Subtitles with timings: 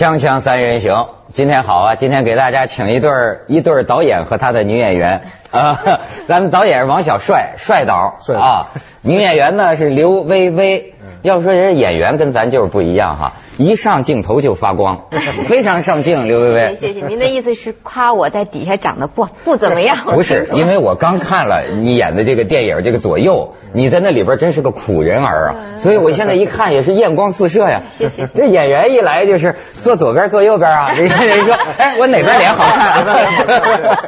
[0.00, 1.94] 锵锵三人行，今天好啊！
[1.94, 5.22] 今天给大家请一对儿一对儿导演和他的女演员
[5.52, 5.80] 啊，
[6.26, 8.66] 咱们导演是王小帅，帅导帅导啊，
[9.02, 10.94] 女演员呢是刘薇薇。
[11.22, 15.08] 要说人家演员跟咱就是不一样哈，一上镜头就发光，
[15.44, 16.26] 非常上镜。
[16.26, 20.06] 刘薇薇，谢谢，您的意思是夸我在底下长得不不怎么样？
[20.14, 27.82] 不是，因为我刚看了你演的这个电影，这个左右，你在那里边真是个苦人儿啊，所以我现在一看也是艳光四射呀。
[27.90, 30.94] 谢谢这演员一来就是坐左边坐右边啊，
[31.26, 33.98] 人说，哎，我哪边脸好看？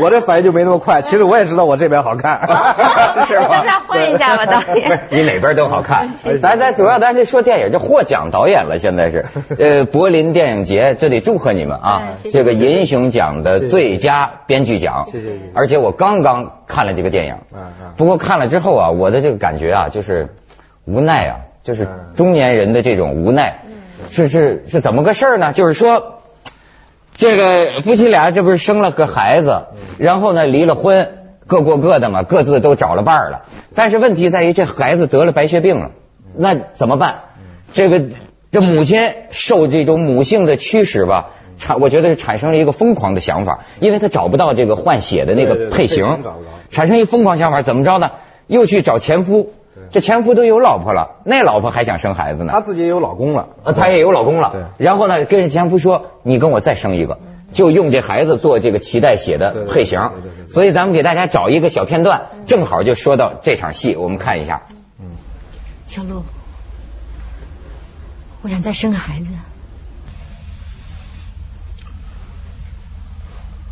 [0.00, 2.40] 我这反应就没那么快， 其实我也知道我这边好看，
[3.26, 3.62] 是吗？
[3.64, 5.00] 那换一下吧，导不是演。
[5.10, 6.10] 你哪边都好看。
[6.40, 9.24] 咱咱主要咱这说电影，这获奖导演了，现在是。
[9.58, 12.02] 呃柏林电影节，这得祝贺你们啊。
[12.32, 15.40] 这个银熊奖的最佳编剧奖，谢谢谢谢。
[15.54, 17.36] 而且我刚刚看了这个电影。
[17.54, 20.34] 嗯嗯，不过看了之后啊，我的这个感觉啊，就是
[20.84, 23.62] 无奈啊，就是中年人的这种无奈，
[24.08, 25.52] 是是是怎么个事儿呢？
[25.52, 26.18] 就是说。
[27.22, 31.08] 这个夫妻俩这不是生了个孩子，然后呢离了婚，
[31.46, 33.42] 各过各的嘛，各自都找了伴儿了。
[33.76, 35.92] 但是问题在于这孩子得了白血病了，
[36.36, 37.20] 那怎么办？
[37.74, 38.06] 这个
[38.50, 46.24] 这母亲受这种母性的驱使吧，产我觉得是产生了一个疯狂的想法，因为她找不到这个换血的那个配型
[46.70, 48.10] 产生一疯狂想法，怎么着呢？
[48.48, 49.52] 又去找前夫，
[49.90, 52.60] 这前夫都有老婆了，那老婆还想生孩子呢她。
[52.60, 54.50] 自己也有老公了，啊，她也有老公了。
[54.52, 57.18] 对然后呢，跟前夫说：“你跟我再生一个，
[57.52, 59.98] 就用这孩子做这个脐带血的配型。
[60.00, 64.62] 对对对对对所以咱们给大家找一个小片段，正好就说到这场戏，我们看一下。
[65.86, 66.22] 小鹿，
[68.42, 69.26] 我想再生个孩子。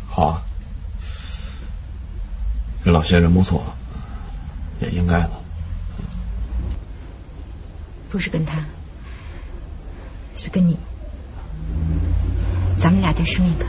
[0.09, 0.41] 好啊，
[2.83, 3.63] 这老先生不错，
[4.79, 5.40] 也应该的。
[8.11, 8.65] 不是跟他，
[10.35, 10.77] 是跟你。
[12.77, 13.65] 咱们俩再生一个。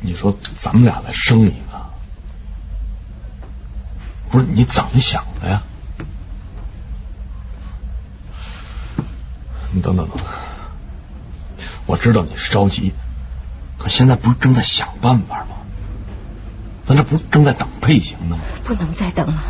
[0.00, 1.90] 你说咱们俩再生一个，
[4.30, 5.62] 不是你怎么想的呀？
[9.72, 10.18] 你等等等，
[11.92, 12.94] 我知道你是着急，
[13.76, 15.56] 可现在不是正在想办法吗？
[16.86, 18.42] 咱这不是正在等配型呢吗？
[18.64, 19.42] 不能再等了，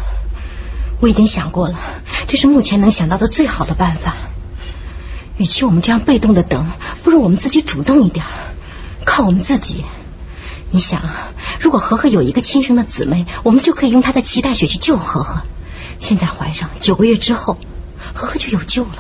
[1.01, 1.79] 我已经想过了，
[2.27, 4.17] 这是目前能想到的最好的办法。
[5.37, 6.67] 与其我们这样被动的等，
[7.05, 8.27] 不如我们自己主动一点，
[9.05, 9.85] 靠我们自己。
[10.73, 11.15] 你想啊，
[11.61, 15.43] 如果和和有一个亲生的姊妹，我们就可以用她的脐带血去救和和。
[16.01, 17.57] 现在怀上九个月之后，
[18.13, 18.91] 和和就有救了。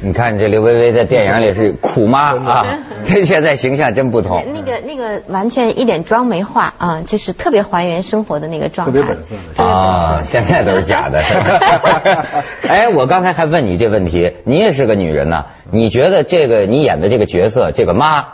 [0.00, 2.64] 你看这刘薇薇在电影里是苦妈啊，
[3.04, 4.44] 这现在形象真不同。
[4.54, 8.92] 那个那个完全一点妆没化啊，就是特别还原生活的那个状态。
[8.92, 9.64] 特别本色的。
[9.64, 11.22] 啊，现在都是假的。
[12.68, 18.26] 哎，我刚才还问你这问题，你也是个女人呐，你觉得这个你演的这个角色，这个妈，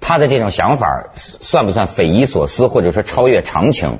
[0.00, 3.98] 她的这种想法算不算匪夷所思，或者说超越常情？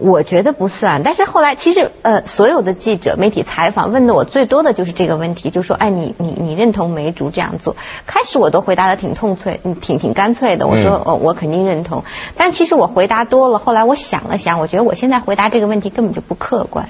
[0.00, 7.76] 我觉得不算，但是后来其实呃，所有的记者、媒体采访问的我最多的就是这个问题，就说哎，你你你认同梅竹这样做？
[8.06, 12.04] 开始我都回答的挺痛脆，嗯挺挺干脆的，我说嗯哦，我肯定认同。
[12.34, 16.88] 但其实我回答多了，后来我想了想，我觉得我现在回答这个问题根本就不客观。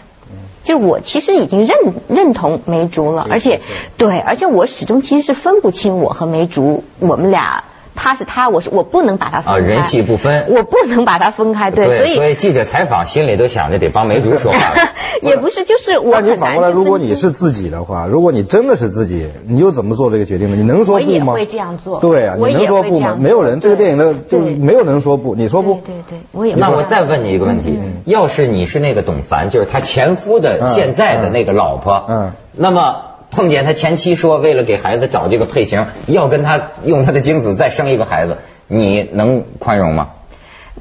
[0.62, 3.60] 就是我其实已经认认同梅竹了，而且
[3.96, 10.46] 对，而且我始终其实是分不清我和梅竹，我们俩他是他，我是我不能把他分啊，开，人戏不分。
[10.50, 14.74] 我不能把他分开，对，所以所以记者采访心里都想着得帮梅竹说话。
[15.22, 20.56] 也不是，就是我但你反过来，如果你是自己的话，如果你真的是自己，你又怎么做这个决定呢？
[20.56, 21.32] 你能说不吗？
[21.32, 23.16] 我也会这样做对啊，你能说不吗？
[23.20, 25.74] 没有人，这个电影的就对没有人说不，你说不？
[25.84, 40.10] 对对对，我也那我再问你一个问题：要是你是那个董凡，就是他前夫的嗯现在的那个老婆，嗯那么碰见他前妻说为了给孩子找这个配型，要跟他用他的精子再生一个孩子，你能宽容吗？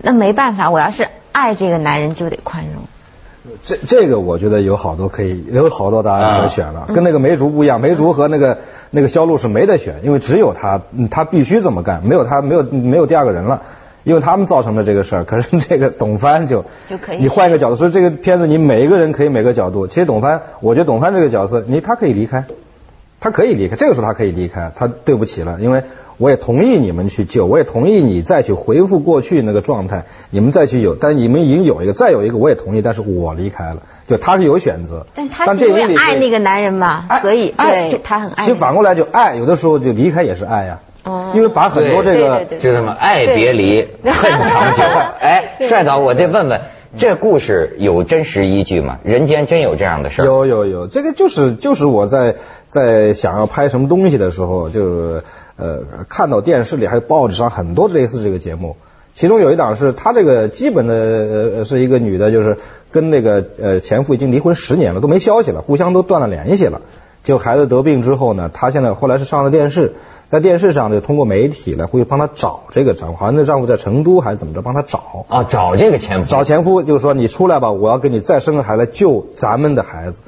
[0.01, 2.83] 那没办法，我要是爱这个男人就得宽容。
[3.63, 8.59] 这这个我觉得有好多可以，有好多答案可选啊了，跟那个梅竹不一样，梅竹和那个
[8.91, 13.63] 那个肖路是没得选，因为只有他，嗯他必须这么干，没有他没有没有第二个人了。
[14.03, 19.87] 因为他们造成的这个事儿，可是这个董帆就就可以你换一个角度，所以这个片子你每一个人可以每个角度。
[19.87, 22.45] 其实董帆，我觉得董帆这个角色，你他可以离开，
[23.19, 25.83] 他可以离开，这个时候他可以离开，他对不起了，因为
[26.17, 38.43] 我也同意你们去救，我也同意你再去恢复过去那个状态，你们再去有，但你们已经有一个，再有一个我也同意，但是我离开了，就他是有选择，但他是因为爱那个男人嘛，所以对他很爱。
[38.43, 40.79] 其实反过来就爱，有的时候就离开也是爱呀。
[40.81, 40.88] 哦
[41.33, 44.83] 因为把很多这个就这么爱别离，恨长久。
[45.19, 46.61] 哎，帅导，我得问问，
[46.97, 48.99] 这故事有真实依据吗？
[49.03, 50.25] 人间真有这样的事儿？
[50.25, 52.35] 有有有，这个就是就是我在
[52.67, 55.23] 在想要拍什么东西的时候，就是
[55.57, 58.75] 呃看到电视里还有报纸上很多类似这个节目，
[59.13, 62.57] 其中有一档是她这个基本的呃是一个女的，就是
[62.91, 66.81] 跟那个呃前夫已经离婚十年了，都没消息了，互相都断了联系了。
[67.23, 69.95] 就孩子得病之后呢，她现在后来是上了电视，
[70.29, 75.25] 在电视上就通过媒体来会帮她找这个丈夫，好像那丈夫在成都还是怎么着，帮她找。
[75.27, 80.19] 啊，找这个前夫，找前夫就是说你出来吧，我要给你再生个孩子，救咱们的孩子，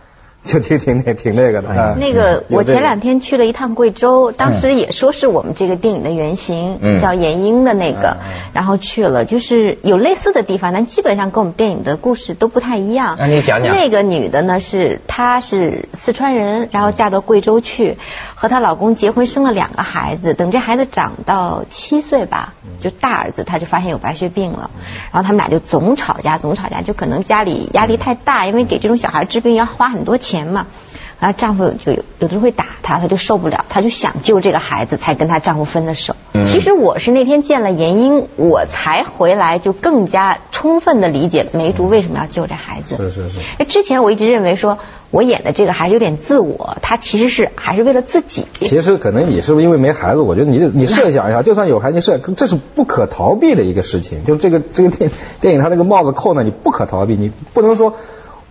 [0.52, 1.70] 就挺挺那挺那个的。
[1.70, 8.18] 哎那个，我前两天去了一趟贵州，当时也说是我们这个电影的原型，嗯叫闫英的那个，
[8.54, 13.18] 然后去了，就是有类似的地方，但基本上跟我们电影的故事都不太一样。
[13.20, 17.98] 那你讲讲那个女的呢，是她是四川人，然后嫁到贵州去，
[18.34, 20.34] 和她老公结婚，生了两个孩子。
[20.34, 24.72] 等这孩子长到七岁吧，就大儿子他就发现有白血病了，
[25.12, 30.68] 然后他们俩就总吵架，总吵架，就可能家里压力太大，因为给这种小孩治病要花很多钱嘛。
[31.20, 36.16] 然后丈夫就有有的时候会打她，她就受不了，她就想救这个孩子，才跟她丈夫分的手。
[36.34, 42.96] 嗯其实我是那天见了闫英，我才回来就更加充分的理解梅竹为什么要救这孩子。
[42.96, 43.66] 是是是。
[43.66, 44.80] 之前我一直认为说，
[45.12, 48.48] 我演的这个还是有点自我，她其实是还是为了自己。
[48.60, 50.22] 其实可能你是不是因为没孩子？
[50.22, 54.26] 我觉得你你设想一下，就算有孩子，你设这是不可逃避的一个事情。
[54.26, 57.94] 就这个这个电电影，它那个帽子扣呢，你不可逃避，你不能说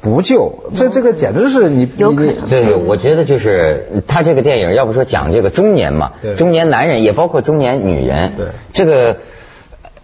[0.00, 0.64] 不救。
[0.74, 8.32] 这这个简直是你有可能对，我觉得就是他这个电影，要不说讲这个中年嘛，中年男人也包括中年女人。
[8.36, 9.18] 对这个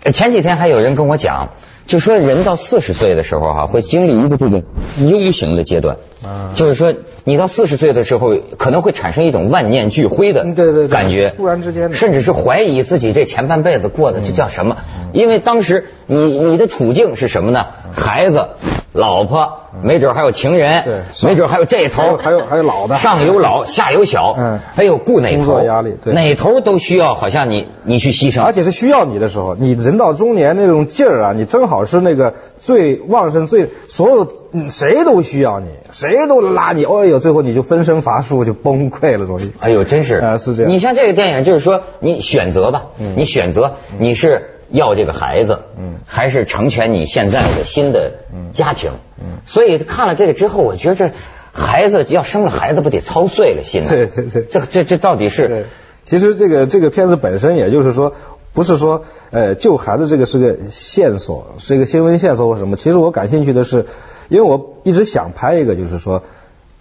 [0.05, 1.51] 呃前几天还有人跟我讲，
[1.87, 4.63] 就说人到四十岁的时候哈、会经历一个这个
[4.99, 6.95] U 型的阶段，啊就是说
[7.25, 14.79] 你到四十岁的时候，可能会产生一种万念俱灰的对对感觉，突然之间甚至是怀疑自己这前半辈子过的这叫什么？
[15.13, 17.67] 因为当时你你的处境是什么呢？
[17.97, 18.49] 孩子、
[18.97, 22.17] 老婆，没准还有情人，对没准还有这头。
[22.17, 22.97] 还有还有老的。
[22.97, 24.61] 上有老下有小，嗯。
[24.75, 25.37] 还有顾哪头。
[25.37, 26.15] 工作压力对。
[26.15, 39.53] 哪头都需要，好像你你去牺牲，而且是需要你的时候，你人到中年那种劲儿啊，你正好是那个最旺盛、最所有嗯谁都需要你，谁都拉你，哎呦，最后你就分身乏术，就崩溃了，容易。
[39.61, 40.17] 哎呦，真是。
[40.17, 40.73] 啊是这样。
[40.73, 48.13] 你像这个电影，就是说你选择吧，你选择你是要这个孩子，嗯还是成全你现在的新的
[48.53, 48.93] 家庭？
[49.19, 51.11] 嗯所以看了这个之后，我觉得这
[51.53, 53.89] 孩子要生了孩子，不得操碎了心呢？
[53.89, 55.67] 对对对这这这到底是，
[56.05, 58.15] 其实这个这个片子本身，也就是说，
[58.53, 62.77] 不是说呃救孩子这个是个线索，是一个新闻线索或什么。
[62.77, 63.87] 其实我感兴趣的是，
[64.29, 66.23] 因为我一直想拍一个，就是说。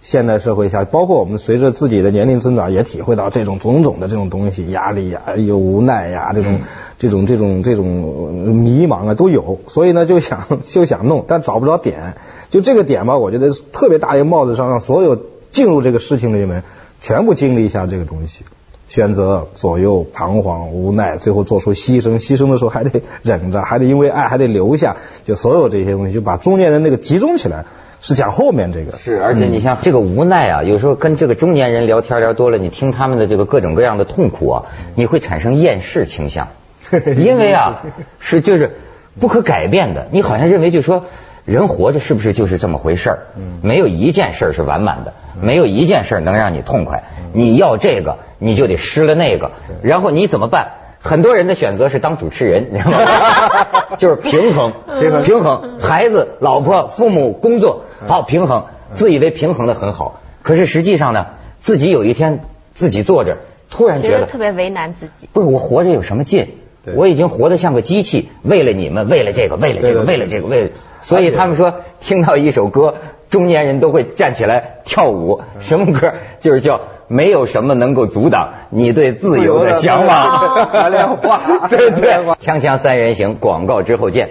[0.00, 6.60] 现代社会下，包括我们随着自己的年龄增长，也体会到这种种种的这种东西，压力呀、有无奈呀、这种、
[6.98, 9.58] 这种这种这种呃迷茫啊都有。
[9.66, 12.14] 所以呢，就想就想弄，但找不着点。
[12.50, 15.18] 就这个点吧，我觉得特别大一个帽子上，让所有
[15.50, 16.62] 进入这个事情的人
[17.00, 18.44] 全部经历一下这个东西。
[18.88, 24.94] 选择左右彷徨无奈，最后做出牺牲，牺牲的时候还得忍着，还得因为爱还得留下，
[25.24, 27.64] 就所有这些东西，就把中年人那个集中起来，
[28.00, 28.96] 是讲后面这个。
[28.98, 34.62] 是，而且你像这个无奈啊，有时候跟这个中年人聊天聊多了，你听他们的这个各种各样的痛苦啊，
[34.94, 36.48] 你会产生厌世倾向，
[37.16, 37.82] 因为啊
[38.20, 38.76] 是就是
[39.18, 41.04] 不可改变的，你好像认为就说
[41.44, 43.18] 人活着是不是就是这么回事儿？
[43.62, 47.04] 没有一件事儿是完满的，没有一件事儿能让你痛快。
[47.32, 50.72] 你要这个，你就得失了那个，然后你怎么办？
[51.06, 53.96] 很多人的选择是当主持人，你知道吗？
[53.96, 61.26] 就是平衡，平衡，平衡孩子、老婆、父母、工作，好平衡，自以为平衡的很好，可是实际上呢，
[61.60, 62.40] 自己有一天
[62.74, 63.38] 自己坐着，
[63.70, 65.28] 突然觉觉得得特别为难自己。
[65.32, 66.48] 不是我活着有什么劲？
[66.94, 70.70] 我已经活得像个机器，为了你们，为了这个，为了这个，为了这个，为了，
[71.02, 72.94] 所以他们说听到一首歌，
[73.28, 75.42] 中年人都会站起来跳舞。
[75.60, 76.14] 什么歌？
[76.40, 80.70] 就是叫没有什么能够阻挡你对自由的向往。
[80.72, 84.30] 蓝莲花对对，锵锵三人行，广告之后见。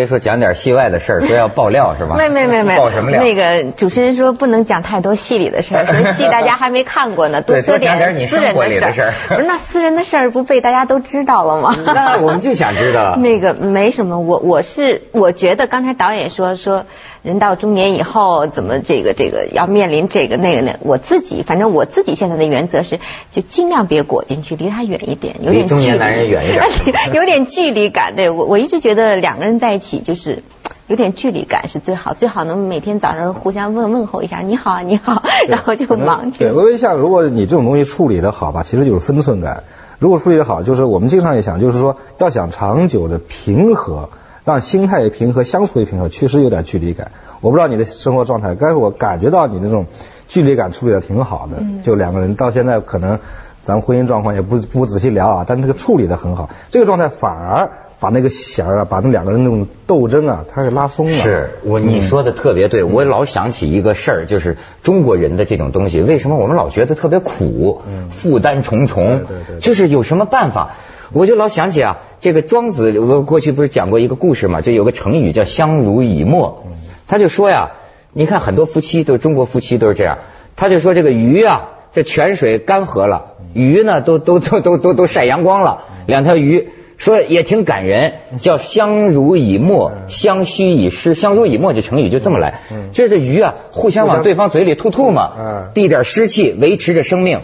[0.00, 2.16] 微微说讲点戏外的事儿，说要爆料是吧？
[2.16, 3.22] 没没没没，爆什么料？
[3.22, 11.76] 那个主持人说不能讲太多戏里的事儿， 说戏大家还没看过呢，多对说多点你私人的里的事儿不是那私人的事儿不被大家都知道了吗？
[11.86, 13.16] 那我们就想知道。
[13.20, 16.86] 那个没什么，我我是我觉得刚才导演说说
[17.22, 22.98] 人到中年以后怎么这个这个要面临这个那个那，我自己反正我自己现在的原则是
[23.30, 26.62] 就尽量别裹进去，离他远一点，有点离中年距离男人远一点
[27.12, 28.14] 有点距离感。
[28.16, 30.44] 对我我一直觉得两个人在一起就是。
[30.86, 36.50] 有点距离感是最好，最好能每天早上互相问问候一下，你好啊，你好， 然后就忙去对，。
[36.50, 39.62] 微微一下，如果你这种东西处理的好吧，其实就是分寸感。
[40.00, 44.08] 如果处理的好，就是我们经常也想，就是说要想长久的平和，
[44.44, 47.12] 让心态也平和，相处也平和，确实有点距离感。
[47.40, 49.86] 我不知道你的生活状态，但是我感觉到你那种
[50.26, 51.62] 距离感处理的挺好的。
[51.84, 53.20] 就两个人到现在可能
[53.62, 57.70] 咱们婚姻状况也不不仔细聊啊，但是这个处理的很好，这个状态反而
[58.00, 61.12] 把那个弦儿啊，把那两个人那种斗争啊，他给拉松了。
[61.22, 70.76] 是我你说的特别对，我老想起一个事儿，就是中国人的这种东西，为什么我们老觉得特别苦，负担重重对对对，就是有什么办法？
[71.12, 76.64] 我就老想起啊，这个庄子，我过去不是讲过一个故事嘛，就有个成语叫相濡以沫，
[77.06, 77.72] 他就说呀，
[78.14, 80.18] 你看很多夫妻都中国夫妻都是这样，
[80.56, 86.70] 他就说这个鱼啊，这泉水干涸了，鱼呢都都都都都都晒阳光了，两条鱼。
[87.00, 91.14] 说也挺感人，叫相濡以沫，相虚以诗。
[91.14, 92.60] 相濡以沫这成语就这么来，
[92.92, 97.40] 就是鱼啊，互相往对方嘴里吐吐嘛嗯，递点湿气，维持着生命。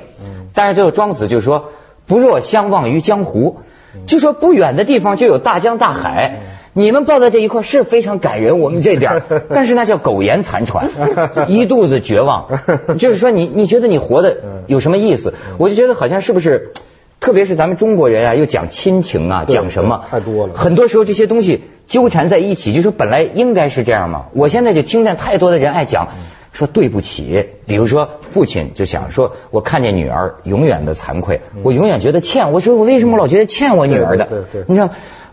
[0.52, 1.70] 但是最后庄子就说，
[2.06, 3.60] 不若相忘于江湖，
[4.06, 6.40] 就说不远的地方就有大江大海。
[6.74, 10.90] 你们抱在这一块是非常感人，我们这点儿， 但是那叫苟延残喘，
[11.48, 12.60] 一肚子绝望。
[13.00, 14.36] 就是说你你觉得你活的
[14.66, 15.32] 有什么意思？
[15.56, 16.72] 我就觉得好像是不是，
[17.20, 24.26] 特别是咱们中国人啊，又讲亲情啊，讲什么太多了很多时候这些东西纠缠在一起，就说本来应该是这样嘛。
[24.32, 26.08] 我现在就听见太多的人爱讲。
[26.52, 32.50] 说对不起，比如说父亲就想说，我看见女儿永远的惭愧，我永远觉得欠。
[32.50, 34.24] 我说我为什么老觉得欠我女儿的？
[34.24, 34.88] 对对你知道，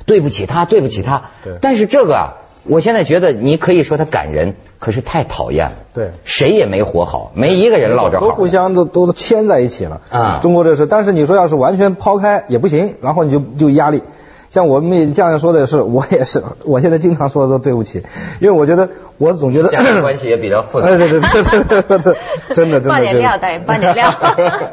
[0.06, 1.30] 对不起她，对不起她。
[1.42, 2.34] 对但是这个啊，
[2.65, 5.75] 我现在觉得你可以说他感人，可是太讨厌了。
[5.93, 8.27] 对谁也没活好，没一个人落着好。
[8.27, 14.01] 都互相都都牵在一起了啊中国这是，但是你说要是完全抛开也不行，然后你就就压力。
[14.50, 18.03] 像我们这样说的是，我也是， 我现在经常说的都对不起，
[18.39, 20.89] 因为我觉得我总觉得家庭 关系也比较复杂。
[20.89, 22.15] 哎，对对对对对对对，
[22.53, 22.89] 真的真的。
[22.89, 24.13] 放点料导演放点料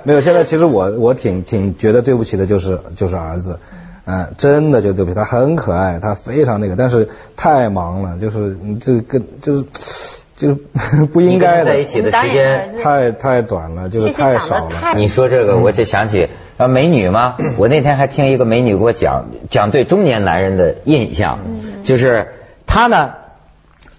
[0.03, 3.59] 没有，现在其实我我挺挺觉得对不起的，就是就是儿子，
[4.11, 9.65] 嗯，真的就对不起，他很可爱，他非常那个，但是太忙了，就是嗯这个跟就是
[10.37, 10.55] 就是
[11.13, 14.95] 不应该的在一，起的时间，太太短了，就是太少了。
[14.97, 17.37] 你说这个，我就想起啊，美女吗？
[17.57, 21.39] 我那天还听一个美女给我讲讲对中年男人的印象，
[21.85, 22.29] 就是
[22.67, 23.13] 她呢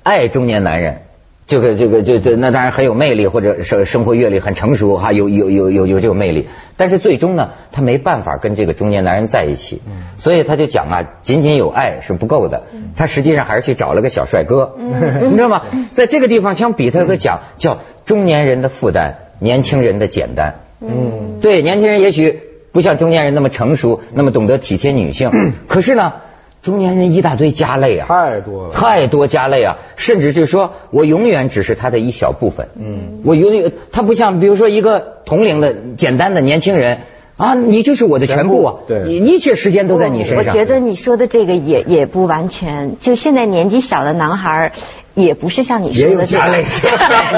[0.03, 1.03] 爱中年男人。
[1.51, 6.47] 这个这个这这那当然很有魅力，或者生生活阅历很成熟哈，有有有有有这种魅力。
[6.77, 9.81] 但是最终呢，他没办法跟这个中年男人在一起，
[10.15, 12.63] 所以他就讲啊，仅仅有爱是不够的，
[12.95, 15.63] 他实际上还是去找了个小帅哥，你知道吗？
[15.91, 20.61] 在这个地方相比，他有个讲叫中年人的负担，年轻人的简单。
[20.79, 22.39] 嗯，对，年轻人也许
[22.71, 25.31] 不像中年人那么成熟，那么懂得体贴女性，
[25.67, 26.13] 可是呢，
[26.61, 28.73] 中年人一大堆家累啊，太多了。
[28.73, 32.69] 太多家累啊，甚至就是说我永远只是他的一小部分。
[32.75, 36.99] 嗯，我永远他不像比如说一个同龄的简单的年轻人
[37.37, 40.53] 啊，你就是我的全部啊，部对一一切时间都在你身上。
[40.53, 44.71] 我觉得你说的这个也也不完全，就现在年纪小的男孩儿。
[45.13, 46.69] 也不是像你说的这家累样，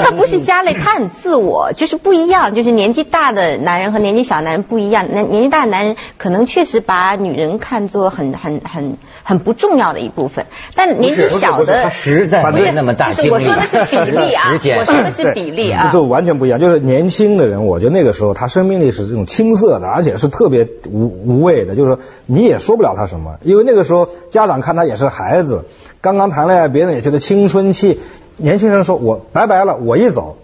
[0.04, 2.54] 他 不是家累，他很自我，就是不一样。
[2.54, 5.10] 就是年纪大的男人和年纪小男人不一样。
[5.10, 13.30] 年年纪大的男人可能确实把女人看作很很很很不重要的一部分，但年纪小的他的实在没那么大就是。
[13.30, 15.90] 我说的是比例啊我说的是比例啊。
[15.92, 16.60] 就完全不一样。
[16.60, 25.64] 就是年轻的人，我觉得那个时候他生命力是这种青涩的，而且是特别无无畏的，就是说你也说不了他什么，因为那个时候家长看他也是孩子，
[26.00, 28.00] 刚刚谈恋爱，别人也觉得青春期。
[28.36, 30.36] 年轻人说我拜拜了，我一走，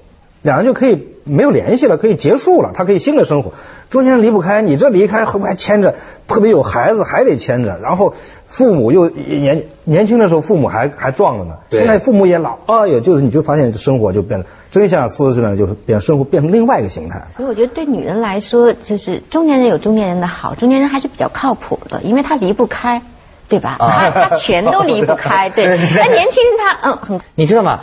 [0.43, 3.53] 两人就可以没有联系了，可以结束了，他可以新的生活。
[3.91, 5.97] 中间人离不开，你这离开会不会还牵着？
[6.29, 8.15] 特别有孩子还得牵着，然后
[8.47, 17.27] 父母又年年轻的时候父母还还壮着呢，现在父母也老，哎呦，就是你就发现生活就变了，真相四十岁呢，就是变生活变成另外一个形态。
[17.37, 23.03] 所以我觉得对女人来说，就是中年人有中年人的好，中年人还是比较靠谱的，因为他离不开，
[23.51, 23.77] 对吧？
[23.81, 25.67] 啊他他全都离不开，对。
[25.67, 25.77] 但
[26.15, 27.81] 年轻人他嗯很 你知道吗？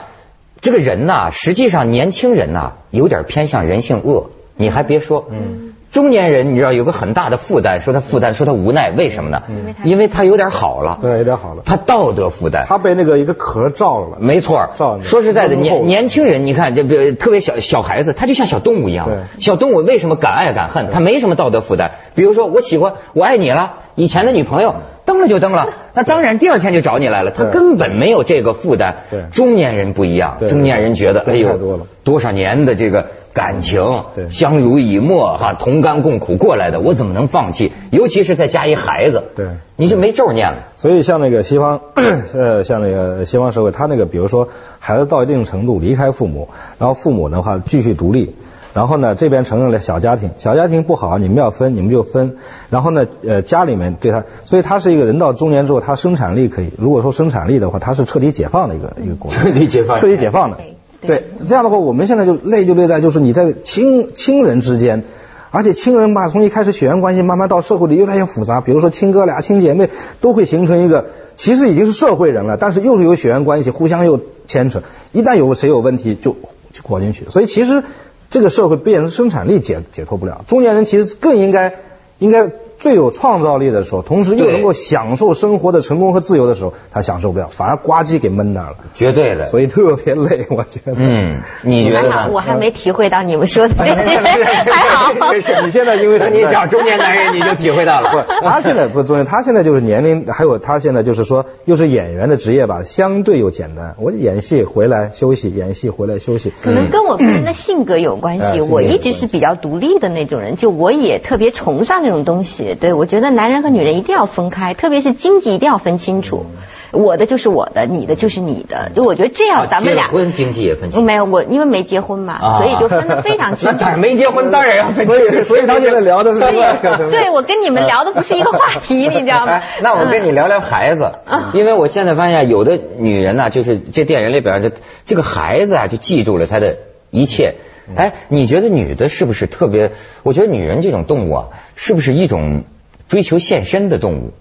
[0.60, 4.32] 这个人呐、实际上年轻人呐、有点偏向人性恶。
[4.56, 9.44] 你还别说，嗯，中年人你知道有个很大的负担，说他负担，说他无奈，为什么呢？
[9.50, 11.62] 因为他因为他有点好了，对，有点好了。
[11.64, 12.66] 他道德负担。
[12.68, 14.18] 他被那个一个壳罩了。
[14.20, 19.18] 没错罩着说实在的，年年轻人，你看这个特别小小孩子，他就像小动物一样对。
[19.40, 20.90] 小动物为什么敢爱敢恨？
[20.92, 21.92] 他没什么道德负担。
[22.16, 24.74] 比如说，我喜欢，我爱你了，以前的女朋友，
[25.08, 28.98] 登了就登了， 那当然第二天就找你来了，他根本没有这个负担。
[29.10, 37.72] 对中年人不一样，对中年人觉得哎呦，多少年的这个感情，对相濡以沫哈，同甘共苦过来的，我怎么能放弃？
[37.90, 39.46] 尤其是再加一孩子，对
[39.78, 40.58] 你就没咒念了。
[40.76, 41.80] 所以像那个西方，
[42.36, 44.50] 呃，像那个西方社会，他那个比如说
[44.80, 46.50] 孩子到一定程度离开父母，
[46.80, 48.36] 然后父母的话继续独立，
[48.78, 52.36] 然后呢这边承认了小家庭，小家庭不好，你们要分你们就分，
[52.70, 60.60] 然后呢呃家里面对他，所以他是一个人到中年之后，他生产力可以，如果说生产力的话，他是彻底解放的一个一个国家，彻底解放彻底解放的。
[61.02, 65.06] 对，这样的话，我们现在就累就累在就是你在亲亲人之间，
[65.50, 68.62] 而且亲人吧，从一开始血缘关系，慢慢到社会里越来越复杂。
[68.62, 69.90] 比如说亲哥俩、亲姐妹，
[70.22, 71.06] 都会形成一个，
[71.36, 74.84] 其实已经是社会人了，但是又是有血缘关系，互相又牵扯。
[75.14, 76.36] 一旦有谁有问题，就
[76.74, 77.26] 就裹进去。
[77.26, 77.84] 所以其实
[78.30, 80.46] 这个社会变成生产力解解脱不了。
[80.48, 81.82] 中年人其实更应该
[82.20, 88.78] 应该最有创造力的时候，同时又能够享受生活的成功和自由的时候，他享受不了，反而呱唧给闷那儿了。
[88.94, 89.46] 绝对的。
[89.46, 90.94] 所以特别累，我觉得。
[90.96, 92.34] 嗯，你觉得还好，呢？
[92.34, 93.94] 我还没体会到你们说的这些，
[94.72, 95.32] 还好。
[95.32, 98.12] 没事，你现在因为等你讲中年男人，你就体会到了。
[98.42, 103.96] 不，他现在不重要，他现在就是年龄，还有他现在就是说，又是演员的职业吧，相对又简单。
[103.98, 106.54] 我演戏回来休息，演戏回来休息。
[106.62, 112.67] 可能跟我个人的性格有关系，我一直是比较独立的那种人，就我也特别崇尚那种东西。
[112.76, 116.46] 对我觉得男人和女人一定要分开，特别是经济一定要分清楚，
[116.92, 118.92] 我的就是我的，你的就是你的。
[118.96, 121.04] 就我觉得这样咱们俩啊结婚经济也分清。
[121.04, 123.78] 没有我，因为没结婚嘛，啊所以就分得非常 清楚。
[123.80, 129.80] 当然没结婚，当然要分清所以，所以他现在聊的是所以另外一个层面对我跟你们聊的不是一个话题，你知道吗哎？
[129.82, 131.12] 那我跟你聊聊孩子，
[131.54, 134.72] 因为我现在发现有的女人呢，就是这电影里表现这
[135.06, 136.78] 这个孩子啊，就记住了她的
[137.18, 137.56] 一切。
[137.96, 139.92] 哎，你觉得女的是不是特别？
[140.24, 142.66] 我觉得女人这种动物啊，是不是一种
[143.08, 144.34] 追求献身的动物？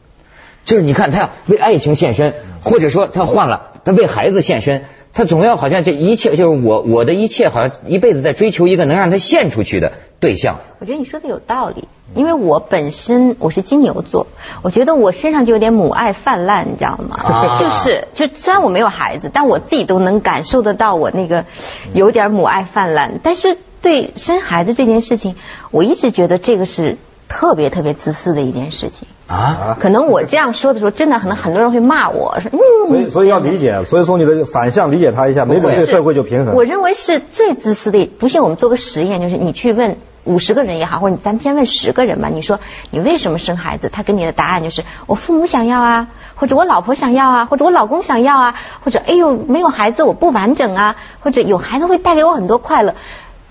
[0.65, 4.85] 就是你看，她要为爱情献身，或者说她换了，她为孩子献身，
[5.17, 10.61] 她总要好像这一切就是我我的一切，好像一辈子在追求一个能让他献出去的对象。
[10.79, 14.27] 我觉得你说的有道理，因为我本身我是金牛座，
[14.61, 17.17] 我觉得我身上就有点母爱泛滥，你知道吗？
[17.17, 21.47] 啊就是就虽然我没有孩子，但我自己都能感受得到我那个
[21.95, 23.19] 有点母爱泛滥。
[23.23, 25.35] 但是对生孩子这件事情，
[25.71, 29.09] 我一直觉得这个是特别特别自私的一件事情。
[29.27, 36.55] 啊，可能我这样说的时候，真的可能很多人会骂我说，嗯，所以所以要理解，所以从你的反向理解他一下，没准这个社会就平衡。
[36.55, 38.07] 我认为是最自私的。
[38.07, 42.29] 不信我们做个实验，就是你去问五十个人也好，或者咱们先问十个人吧。
[42.33, 42.61] 你说
[42.91, 43.89] 你为什么生孩子？
[43.93, 52.95] 他给你的答案就是我父母想要啊，或者我老婆想要啊，或者我老公想要啊，或者哎呦没有孩子我不完整啊，或者有孩子会带给我很多快乐。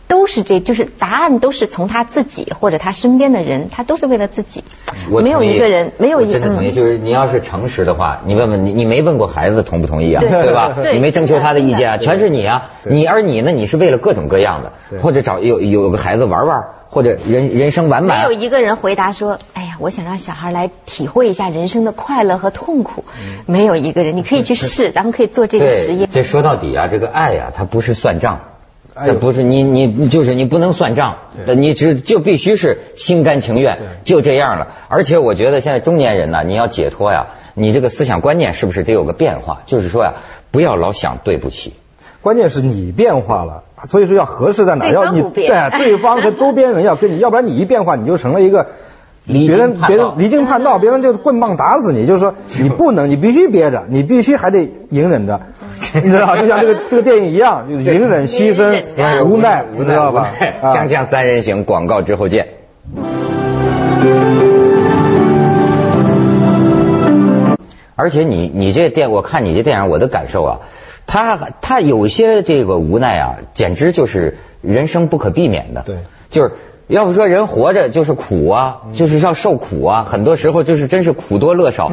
[0.08, 4.64] 都是这，就是答案都是从他自己或者他身边的人，他都是为了自己。
[5.22, 6.70] 没有我同意一个人，没有一个真的同意。
[6.70, 10.74] 嗯就是你要是诚实的话，你问问你，你没问过孩子同不同意啊，对吧？
[10.76, 12.72] 对你没征求他的意见啊，全是你啊。
[12.84, 18.32] 你而你呢，你是为了各种各样的，或者找有有个孩子玩玩，或者人人生完满没有。
[18.32, 23.06] 一个人回答说：“哎呀，我想让小孩来体会一下人生的快乐和痛苦。
[23.48, 26.10] 没有一个人，你可以去试， 咱们可以做这个实，验。
[26.12, 28.42] 这说到底啊，这个爱呀、它不是算账。
[29.06, 31.18] 这不是你你就是你不能算账，
[31.58, 34.68] 你只就必须是心甘情愿，就这样了。
[34.88, 39.64] 而且我觉得现在中年人呢，你要解脱呀，你这个思想观念是不是得有个变化？
[39.66, 40.14] 就是说呀，
[40.52, 41.74] 不要老想对不起。
[42.22, 44.86] 关键是你变化了，所以说要合适在哪？
[44.86, 48.68] 对要你对对方和周边人要跟你，要不然你一变化，你就成了一个
[49.26, 52.06] 离别人经别人离经叛道，别人就棍棒打死你。
[52.06, 55.42] 就是说你不能，你必须憋着，你必须还得隐忍着，
[56.04, 56.38] 你知道吧？
[56.38, 60.28] 就像这个这个电影一样，就是隐忍、牺牲、无奈，无你知道吧？
[60.62, 62.48] 啊 锵锵三人行，广告之后见。
[67.98, 70.60] 而且你你这电，我看你这电影，我的感受啊，
[71.08, 75.82] 他他有些这个无奈啊，简直就是人生不可避免的。
[75.86, 75.96] 对，
[76.30, 76.52] 就是
[76.88, 81.92] 要不说人活着就是苦啊，就是要受苦啊，很多时候就是真是苦多乐少，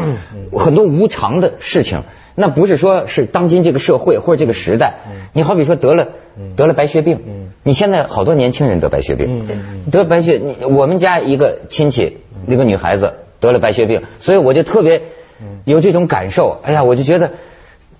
[0.52, 2.02] 很多无常的事情。
[2.35, 5.00] 那不是说是当今这个社会或者这个时代，
[5.33, 6.09] 你好比说得了
[6.57, 7.20] 得了白血病，
[7.62, 9.46] 你现在好多年轻人得白血病，
[9.90, 15.02] 得白血，你我们家一个亲戚那个女孩子得了白血病，所以我就特别
[15.64, 16.59] 有这种感受。
[16.62, 17.33] 哎呀，我就觉得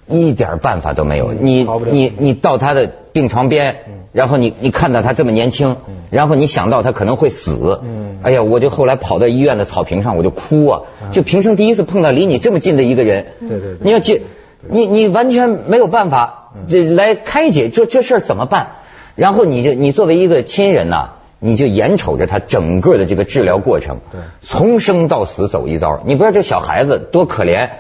[0.09, 1.33] 一点办法都没有。
[1.33, 3.77] 你你你到他的病床边，
[4.13, 5.79] 然后你你看到他这么年轻，
[6.11, 7.81] 然后你想到他可能会死，
[8.23, 13.77] 哎呀，我就后来跑到医院的草坪上，我就哭啊，就平生第一次碰到离你这么近的一个人，对对对。
[13.81, 14.23] 你要去，
[14.69, 18.73] 你你完全没有办法这来开解这这事儿怎么办？
[19.17, 24.01] 然后你就你作为一个亲人呐、你就眼瞅着他整个的这个治疗过程，
[24.43, 26.03] 从生到死走一遭。
[26.05, 27.71] 你不知道这小孩子多可怜，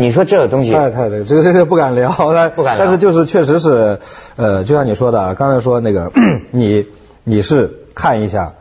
[0.00, 3.98] 你说这个东西太太对，这个这个不敢聊， 但不敢聊但是就是确实是，
[4.36, 6.10] 呃，就像你说的啊，刚才说那个，
[6.50, 6.86] 你
[7.24, 8.54] 你是看一下，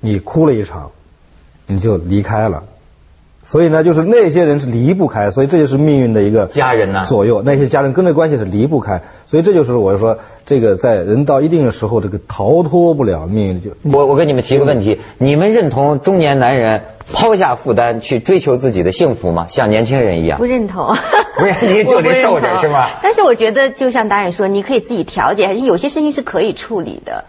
[0.00, 0.90] 你哭了一场，
[1.66, 2.62] 你就离开了。
[3.44, 19.46] 所以呢，就是那些人是离不开，所以这就是命运的一个家人呐左右，那些家人跟这关系是离不开，所以这就是我说这个在人到一定的时候，这个逃脱不了命运就我我跟你们提个问题，你们认同中年男人抛下负担去追求自己的幸福吗？
[19.48, 20.44] 像年轻人一样不？
[20.46, 20.94] 认同，
[21.36, 22.98] 不是你就得受着是吗？
[23.02, 27.24] 但是我觉得，就像导演说，你可以自己调节，有些事情是可以处理的。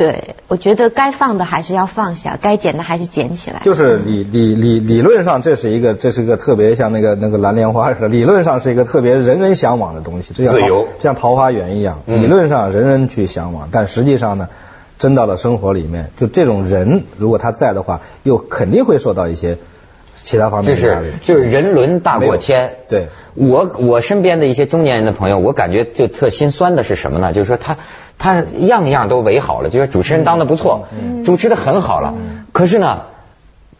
[0.00, 3.60] 对，我觉得该放的还是要放下，该捡的还是捡起来。
[3.62, 14.48] 就是理理理理论上，这是一个这是一个特别像那个那个蓝莲花似的，理论上是一个特别人人向往的东西，就像自由像桃花源一样，嗯理论上人人去向往，但实际上呢，
[14.98, 19.58] 真到了生活里面，就这种人如果他在的话，又肯定会受到一些
[20.16, 21.12] 其他方面就的压力是。
[21.22, 22.76] 就是人伦大过天。
[22.88, 27.34] 对，我我身边的一些中年人的朋友，我感觉就特心酸的是什么呢？
[27.34, 27.76] 就是说他
[28.20, 30.86] 他样样都围好了，就是主持人当的不错，
[31.24, 32.14] 主持的很好了，
[32.52, 33.06] 可是呢。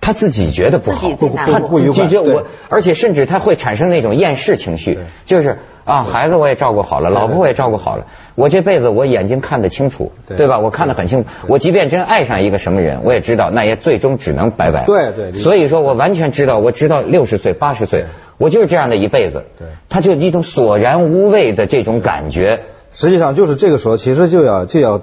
[0.03, 10.59] 他自己觉得不好，他过不愉快对就觉得我，而且甚至他会产生那种厌世情绪，就是啊，孩子我也照顾好了，老婆我也照顾好了，我这辈子我眼睛看得清楚，对对吧？
[10.59, 14.87] 我看得很清楚，我即便真爱上一个什么人，我也知道那也最终只能拜拜。
[14.87, 18.07] 对对所以说我完全知道，我知道六十岁、八十岁，
[18.39, 19.45] 我就是这样的一辈子。
[19.59, 22.61] 对他就一种索然无味的这种感觉。
[22.93, 25.01] 实际上就是这个时候，其实就要就要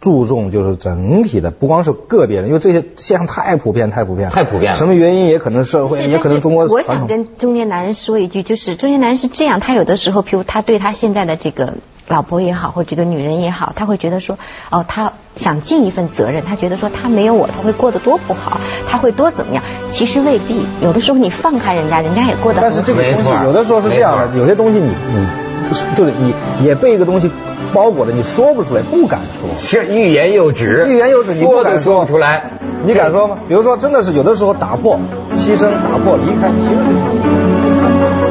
[0.00, 7.06] 注重就是整体的，不光是个别人，因为这些现象太普遍，太普遍，太普遍了什么原因也可能社会，也可能中国我想。
[7.06, 11.74] 跟中年男人说一句，就是中年男人是这样，他有的时候，譬如他对他现在的这个
[12.08, 14.38] 老婆也好，或者这个女人也好，他会觉得说，
[14.70, 19.64] 哦，他想尽一份责任，他觉得说他没有我，他会过得多不好，他会多怎么样？
[19.90, 22.70] 其实未必，有的时候你放开人家，人家也过得好。
[22.70, 25.26] 是这个东西有的时候是这样的，有些东西你你
[25.96, 27.30] 就是你也被一个东西
[27.72, 29.48] 包裹着，你说不出来，不敢说。
[29.58, 32.50] 是欲言又止，欲言又止你不敢说都说不出来。
[32.84, 33.38] 你敢说吗？
[33.48, 34.98] 比如说，真的是有的时候打破、
[35.34, 38.25] 牺牲、打破、离开，其实是一种。